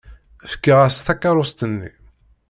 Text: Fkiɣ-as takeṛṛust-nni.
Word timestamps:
Fkiɣ-as 0.51 0.97
takeṛṛust-nni. 1.05 1.89